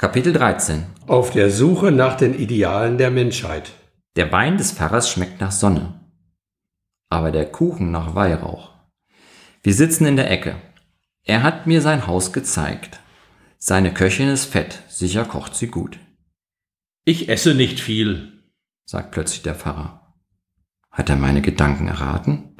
[0.00, 3.72] Kapitel 13 Auf der Suche nach den Idealen der Menschheit.
[4.16, 6.00] Der Wein des Pfarrers schmeckt nach Sonne,
[7.10, 8.70] aber der Kuchen nach Weihrauch.
[9.62, 10.56] Wir sitzen in der Ecke.
[11.22, 13.00] Er hat mir sein Haus gezeigt.
[13.58, 15.98] Seine Köchin ist fett, sicher kocht sie gut.
[17.04, 18.42] Ich esse nicht viel,
[18.86, 20.14] sagt plötzlich der Pfarrer.
[20.90, 22.56] Hat er meine Gedanken erraten?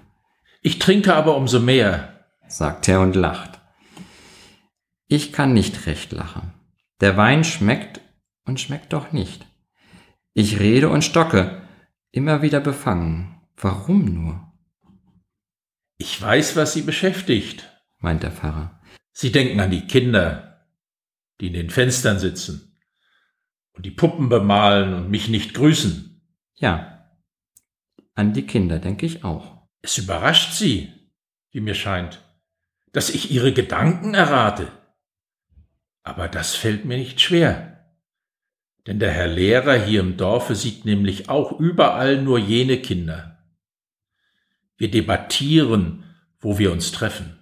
[0.60, 3.62] Ich trinke aber umso mehr, sagt er und lacht.
[5.06, 6.59] Ich kann nicht recht lachen.
[7.00, 8.00] Der Wein schmeckt
[8.44, 9.46] und schmeckt doch nicht.
[10.34, 11.62] Ich rede und stocke,
[12.10, 13.40] immer wieder befangen.
[13.56, 14.52] Warum nur?
[15.96, 18.80] Ich weiß, was Sie beschäftigt, meint der Pfarrer.
[19.12, 20.66] Sie denken an die Kinder,
[21.40, 22.78] die in den Fenstern sitzen
[23.72, 26.22] und die Puppen bemalen und mich nicht grüßen.
[26.54, 27.06] Ja,
[28.14, 29.66] an die Kinder denke ich auch.
[29.82, 30.92] Es überrascht Sie,
[31.50, 32.22] wie mir scheint,
[32.92, 34.70] dass ich Ihre Gedanken errate.
[36.02, 37.70] Aber das fällt mir nicht schwer.
[38.86, 43.38] Denn der Herr Lehrer hier im Dorfe sieht nämlich auch überall nur jene Kinder.
[44.76, 46.04] Wir debattieren,
[46.38, 47.38] wo wir uns treffen.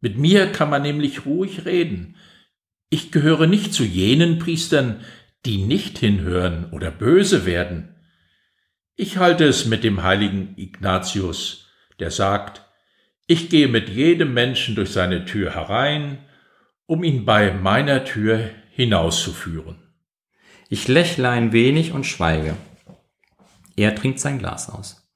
[0.00, 2.16] Mit mir kann man nämlich ruhig reden.
[2.90, 5.04] Ich gehöre nicht zu jenen Priestern,
[5.44, 7.94] die nicht hinhören oder böse werden.
[8.94, 12.62] Ich halte es mit dem heiligen Ignatius, der sagt,
[13.26, 16.18] ich gehe mit jedem Menschen durch seine Tür herein
[16.88, 19.76] um ihn bei meiner Tür hinauszuführen.
[20.70, 22.56] Ich lächle ein wenig und schweige.
[23.76, 25.06] Er trinkt sein Glas aus.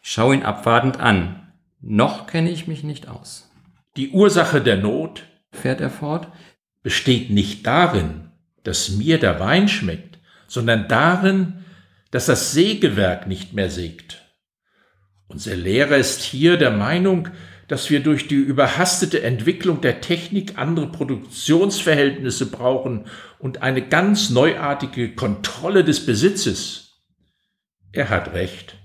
[0.00, 1.52] schau ihn abwartend an.
[1.80, 3.50] Noch kenne ich mich nicht aus.
[3.96, 6.28] Die Ursache der Not, fährt er fort,
[6.82, 8.30] besteht nicht darin,
[8.64, 11.64] dass mir der Wein schmeckt, sondern darin,
[12.10, 14.22] dass das Sägewerk nicht mehr sägt.
[15.26, 17.28] Unser Lehrer ist hier der Meinung,
[17.68, 23.04] dass wir durch die überhastete Entwicklung der Technik andere Produktionsverhältnisse brauchen
[23.38, 27.02] und eine ganz neuartige Kontrolle des Besitzes.
[27.92, 28.76] Er hat recht.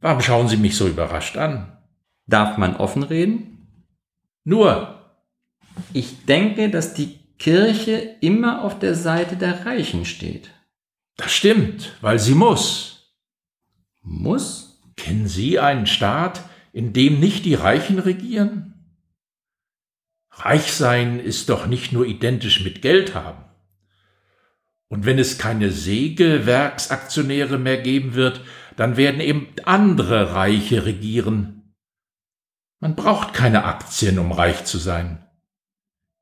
[0.00, 1.78] Warum schauen Sie mich so überrascht an?
[2.26, 3.68] Darf man offen reden?
[4.44, 4.92] Nur.
[5.92, 10.50] Ich denke, dass die Kirche immer auf der Seite der Reichen steht.
[11.16, 13.12] Das stimmt, weil sie muss.
[14.02, 14.80] Muss?
[14.96, 16.42] Kennen Sie einen Staat,
[16.76, 18.74] in dem nicht die Reichen regieren?
[20.30, 23.46] Reich sein ist doch nicht nur identisch mit Geld haben.
[24.88, 28.42] Und wenn es keine Sägewerksaktionäre mehr geben wird,
[28.76, 31.72] dann werden eben andere Reiche regieren.
[32.78, 35.26] Man braucht keine Aktien, um reich zu sein.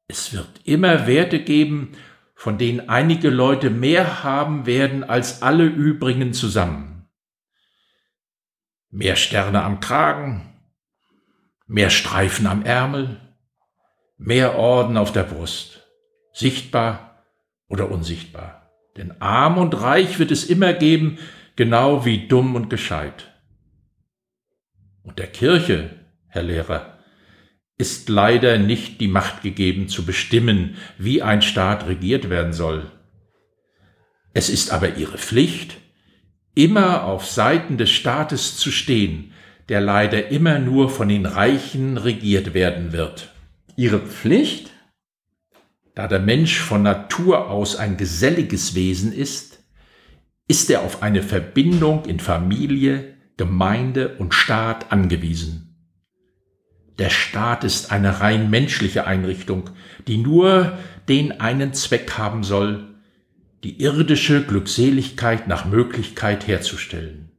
[0.07, 1.97] Es wird immer Werte geben,
[2.37, 6.94] von denen einige Leute mehr haben werden als alle übrigen zusammen
[8.95, 10.55] mehr Sterne am Kragen,
[11.67, 13.21] mehr Streifen am Ärmel,
[14.17, 15.89] mehr Orden auf der Brust,
[16.33, 17.25] sichtbar
[17.69, 18.71] oder unsichtbar.
[18.97, 21.19] Denn arm und reich wird es immer geben,
[21.57, 23.33] genau wie dumm und gescheit.
[25.03, 25.91] Und der Kirche,
[26.29, 26.99] Herr Lehrer,
[27.77, 32.93] ist leider nicht die Macht gegeben zu bestimmen, wie ein Staat regiert werden soll.
[34.33, 35.79] Es ist aber ihre Pflicht,
[36.55, 39.33] immer auf Seiten des Staates zu stehen,
[39.69, 43.33] der leider immer nur von den Reichen regiert werden wird.
[43.77, 44.71] Ihre Pflicht?
[45.95, 49.61] Da der Mensch von Natur aus ein geselliges Wesen ist,
[50.49, 55.65] ist er auf eine Verbindung in Familie, Gemeinde und Staat angewiesen.
[56.99, 59.71] Der Staat ist eine rein menschliche Einrichtung,
[60.07, 60.79] die nur
[61.09, 62.94] den einen Zweck haben soll,
[63.65, 67.31] die irdische Glückseligkeit nach Möglichkeit herzustellen.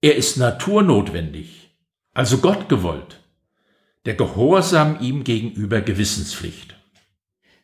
[0.00, 1.76] Er ist naturnotwendig,
[2.14, 3.20] also Gott gewollt,
[4.06, 6.76] der Gehorsam ihm gegenüber Gewissenspflicht.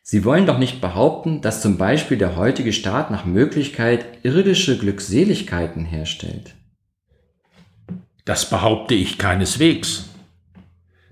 [0.03, 5.85] Sie wollen doch nicht behaupten, dass zum Beispiel der heutige Staat nach Möglichkeit irdische Glückseligkeiten
[5.85, 6.53] herstellt.
[8.25, 10.09] Das behaupte ich keineswegs.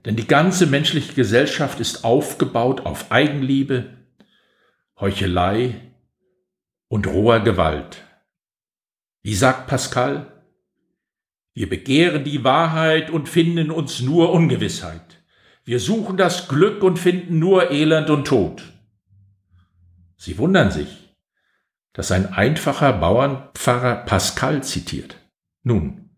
[0.05, 3.89] Denn die ganze menschliche Gesellschaft ist aufgebaut auf Eigenliebe,
[4.99, 5.84] Heuchelei,
[6.95, 8.05] und roher Gewalt.
[9.21, 10.31] Wie sagt Pascal?
[11.53, 15.21] Wir begehren die Wahrheit und finden uns nur Ungewissheit.
[15.65, 18.63] Wir suchen das Glück und finden nur Elend und Tod.
[20.15, 21.13] Sie wundern sich,
[21.91, 25.17] dass ein einfacher Bauernpfarrer Pascal zitiert.
[25.63, 26.11] Nun,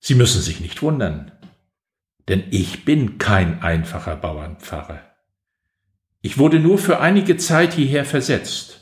[0.00, 1.32] Sie müssen sich nicht wundern,
[2.28, 5.00] denn ich bin kein einfacher Bauernpfarrer.
[6.20, 8.77] Ich wurde nur für einige Zeit hierher versetzt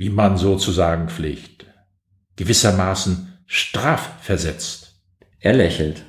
[0.00, 1.66] wie man sozusagen pflegt,
[2.36, 4.98] gewissermaßen strafversetzt.
[5.40, 6.06] Er lächelt.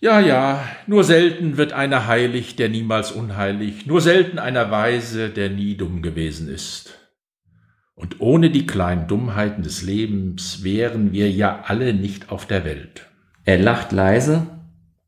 [0.00, 5.50] Ja, ja, nur selten wird einer heilig, der niemals unheilig, nur selten einer weise, der
[5.50, 6.98] nie dumm gewesen ist.
[7.94, 13.10] Und ohne die kleinen Dummheiten des Lebens wären wir ja alle nicht auf der Welt.
[13.44, 14.46] Er lacht leise,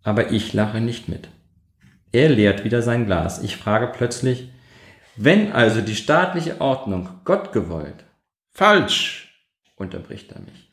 [0.03, 1.31] aber ich lache nicht mit.
[2.13, 3.43] Er leert wieder sein Glas.
[3.43, 4.51] Ich frage plötzlich,
[5.17, 8.05] wenn also die staatliche Ordnung Gott gewollt.
[8.53, 9.45] Falsch,
[9.77, 10.71] unterbricht er mich.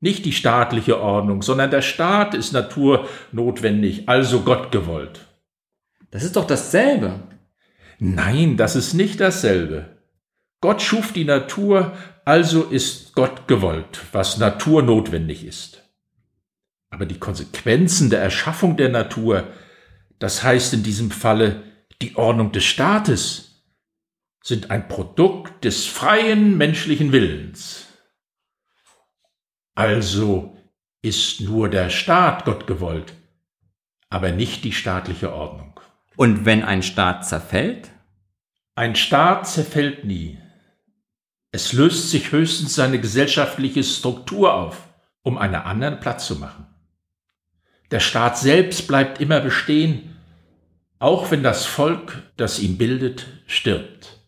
[0.00, 5.26] Nicht die staatliche Ordnung, sondern der Staat ist naturnotwendig, also Gott gewollt.
[6.10, 7.20] Das ist doch dasselbe.
[7.98, 9.98] Nein, das ist nicht dasselbe.
[10.60, 15.82] Gott schuf die Natur, also ist Gott gewollt, was naturnotwendig ist.
[16.90, 19.48] Aber die Konsequenzen der Erschaffung der Natur,
[20.18, 21.62] das heißt in diesem Falle
[22.00, 23.48] die Ordnung des Staates,
[24.42, 27.86] sind ein Produkt des freien menschlichen Willens.
[29.74, 30.56] Also
[31.02, 33.14] ist nur der Staat Gott gewollt,
[34.08, 35.78] aber nicht die staatliche Ordnung.
[36.16, 37.90] Und wenn ein Staat zerfällt?
[38.74, 40.38] Ein Staat zerfällt nie.
[41.52, 44.88] Es löst sich höchstens seine gesellschaftliche Struktur auf,
[45.22, 46.66] um einer anderen Platz zu machen.
[47.90, 50.17] Der Staat selbst bleibt immer bestehen,
[50.98, 54.20] auch wenn das Volk, das ihn bildet, stirbt.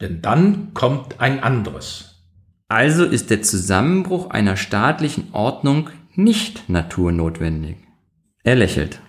[0.00, 2.22] Denn dann kommt ein anderes.
[2.68, 7.76] Also ist der Zusammenbruch einer staatlichen Ordnung nicht naturnotwendig.
[8.44, 9.00] Er lächelt.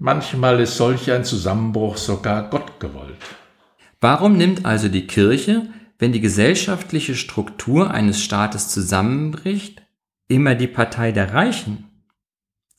[0.00, 3.16] Manchmal ist solch ein Zusammenbruch sogar Gott gewollt.
[4.00, 9.82] Warum nimmt also die Kirche, wenn die gesellschaftliche Struktur eines Staates zusammenbricht,
[10.28, 11.88] immer die Partei der Reichen?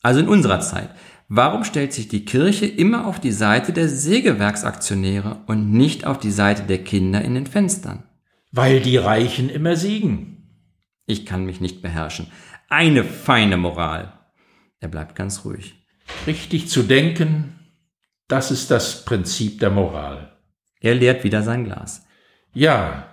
[0.02, 0.90] Also in unserer Zeit.
[1.32, 6.32] Warum stellt sich die Kirche immer auf die Seite der Sägewerksaktionäre und nicht auf die
[6.32, 8.02] Seite der Kinder in den Fenstern?
[8.50, 10.48] Weil die Reichen immer siegen.
[11.06, 12.26] Ich kann mich nicht beherrschen.
[12.68, 14.12] Eine feine Moral.
[14.80, 15.76] Er bleibt ganz ruhig.
[16.26, 17.60] Richtig zu denken,
[18.26, 20.36] das ist das Prinzip der Moral.
[20.80, 22.04] Er leert wieder sein Glas.
[22.54, 23.06] Ja,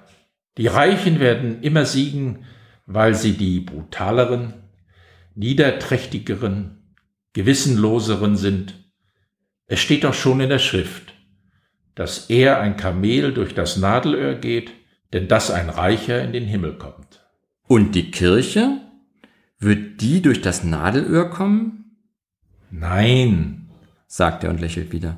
[0.58, 2.46] die Reichen werden immer siegen,
[2.88, 4.56] weil sie die brutaleren,
[5.36, 6.77] niederträchtigeren,
[7.38, 8.74] gewissenloseren sind.
[9.68, 11.14] Es steht doch schon in der Schrift,
[11.96, 14.72] dass er ein Kamel durch das Nadelöhr geht
[15.14, 17.26] denn dass ein Reicher in den Himmel kommt.
[17.68, 18.82] Und die Kirche?
[19.60, 21.98] Wird die durch das Nadelöhr kommen?
[22.70, 23.70] Nein,
[24.06, 25.18] sagt er und lächelt wieder.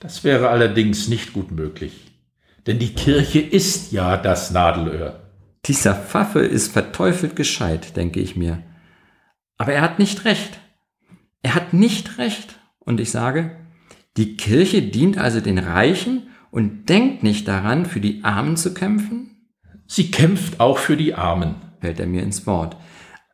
[0.00, 2.12] Das wäre allerdings nicht gut möglich,
[2.66, 5.22] denn die Kirche ist ja das Nadelöhr.
[5.64, 8.62] Dieser Pfaffe ist verteufelt gescheit, denke ich mir.
[9.58, 10.58] Aber er hat nicht recht.
[11.42, 12.58] Er hat nicht recht.
[12.80, 13.56] Und ich sage,
[14.16, 19.36] die Kirche dient also den Reichen und denkt nicht daran, für die Armen zu kämpfen?
[19.86, 22.76] Sie kämpft auch für die Armen, fällt er mir ins Wort.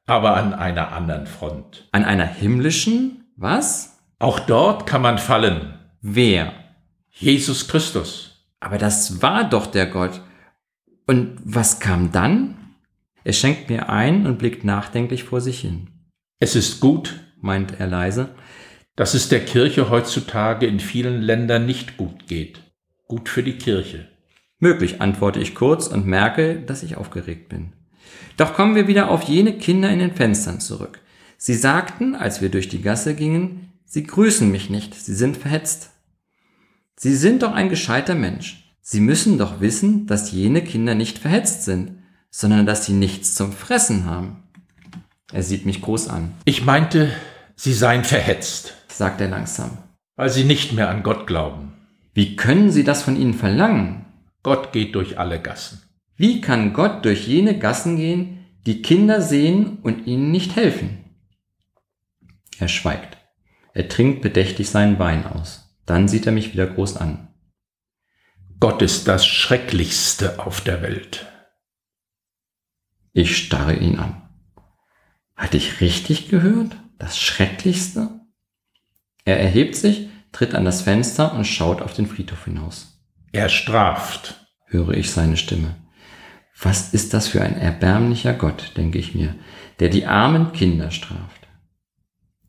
[0.07, 1.89] Aber an einer anderen Front.
[1.93, 3.25] An einer himmlischen?
[3.37, 3.99] Was?
[4.19, 5.75] Auch dort kann man fallen.
[6.01, 6.53] Wer?
[7.11, 8.47] Jesus Christus.
[8.61, 10.21] Aber das war doch der Gott.
[11.07, 12.57] Und was kam dann?
[13.25, 15.89] Er schenkt mir ein und blickt nachdenklich vor sich hin.
[16.39, 18.35] Es ist gut, meint er leise,
[18.97, 22.65] dass es der Kirche heutzutage in vielen Ländern nicht gut geht
[23.15, 24.09] gut für die Kirche?
[24.59, 27.73] Möglich, antworte ich kurz und merke, dass ich aufgeregt bin.
[28.37, 31.01] Doch kommen wir wieder auf jene Kinder in den Fenstern zurück.
[31.37, 35.91] Sie sagten, als wir durch die Gasse gingen, sie grüßen mich nicht, sie sind verhetzt.
[36.97, 38.77] Sie sind doch ein gescheiter Mensch.
[38.81, 41.99] Sie müssen doch wissen, dass jene Kinder nicht verhetzt sind,
[42.31, 44.43] sondern dass sie nichts zum Fressen haben.
[45.33, 46.33] Er sieht mich groß an.
[46.45, 47.11] Ich meinte,
[47.65, 49.79] sie seien verhetzt, sagt er langsam.
[50.17, 51.73] Weil sie nicht mehr an Gott glauben.
[52.13, 54.05] Wie können Sie das von ihnen verlangen?
[54.43, 55.81] Gott geht durch alle Gassen.
[56.15, 61.05] Wie kann Gott durch jene Gassen gehen, die Kinder sehen und ihnen nicht helfen?
[62.59, 63.17] Er schweigt.
[63.73, 65.75] Er trinkt bedächtig seinen Wein aus.
[65.87, 67.29] Dann sieht er mich wieder groß an.
[68.61, 71.27] Gott ist das Schrecklichste auf der Welt.
[73.15, 74.23] Ich starre ihn an.
[75.35, 76.77] Hatte ich richtig gehört?
[76.99, 78.21] Das Schrecklichste?
[79.25, 83.01] Er erhebt sich, tritt an das Fenster und schaut auf den Friedhof hinaus.
[83.33, 85.77] Er straft, höre ich seine Stimme.
[86.61, 89.35] Was ist das für ein erbärmlicher Gott, denke ich mir,
[89.81, 91.49] der die armen Kinder straft.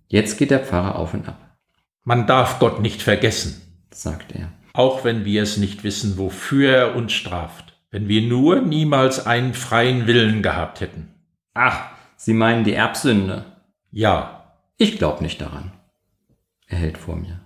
[0.08, 1.58] Jetzt geht der Pfarrer auf und ab.
[2.04, 4.52] Man darf Gott nicht vergessen, sagt er.
[4.74, 7.74] Auch wenn wir es nicht wissen, wofür er uns straft.
[7.90, 11.16] Wenn wir nur niemals einen freien Willen gehabt hätten.
[11.54, 13.46] Ach, Sie meinen die Erbsünde?
[13.92, 14.35] Ja.
[14.78, 15.72] Ich glaube nicht daran.
[16.68, 17.42] Er hält vor mir.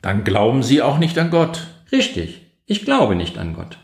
[0.00, 1.68] Dann glauben Sie auch nicht an Gott.
[1.92, 3.78] Richtig, ich glaube nicht an Gott.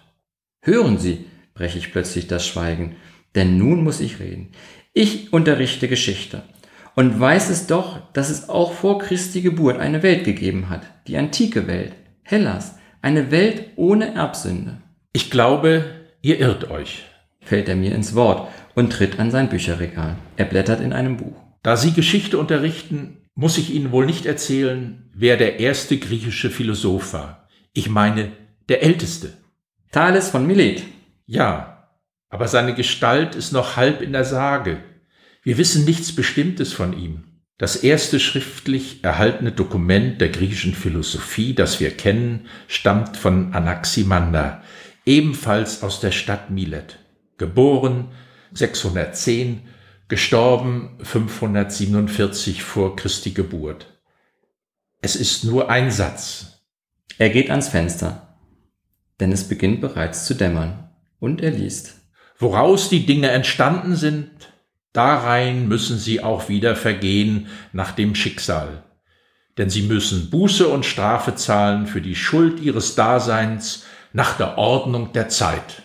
[0.61, 2.97] Hören Sie, breche ich plötzlich das Schweigen,
[3.35, 4.51] denn nun muss ich reden.
[4.95, 6.43] Ich unterrichte Geschichte.
[6.99, 11.17] und weiß es doch, dass es auch vor Christi Geburt eine Welt gegeben hat, die
[11.17, 11.93] antike Welt,
[12.25, 14.79] Hellas, eine Welt ohne Erbsünde.
[15.13, 15.85] Ich glaube,
[16.23, 17.05] ihr irrt euch,
[17.41, 20.17] fällt er mir ins Wort und tritt an sein Bücherregal.
[20.37, 21.37] Er blättert in einem Buch.
[21.63, 27.13] Da Sie Geschichte unterrichten, muss ich Ihnen wohl nicht erzählen, wer der erste griechische Philosoph
[27.13, 27.49] war.
[27.73, 28.33] Ich meine,
[28.69, 29.33] der älteste.
[29.93, 30.83] Thales von Milet.
[31.27, 31.89] Ja,
[32.29, 34.83] aber seine Gestalt ist noch halb in der Sage.
[35.43, 37.25] Wir wissen nichts Bestimmtes von ihm.
[37.59, 44.63] Das erste schriftlich erhaltene Dokument der griechischen Philosophie, das wir kennen, stammt von Anaximander,
[45.05, 46.99] ebenfalls aus der Stadt Milet.
[47.37, 48.09] Geboren
[48.53, 49.63] 610,
[50.09, 54.01] gestorben 547 vor Christi Geburt.
[55.03, 56.63] Es ist nur ein Satz.
[57.19, 58.39] Er geht ans Fenster,
[59.21, 61.97] denn es beginnt bereits zu dämmern, und er liest.
[62.39, 64.31] Woraus die Dinge entstanden sind,
[64.95, 68.85] darein müssen sie auch wieder vergehen nach dem Schicksal.
[69.59, 75.13] Denn sie müssen Buße und Strafe zahlen für die Schuld ihres Daseins nach der Ordnung
[75.13, 75.83] der Zeit.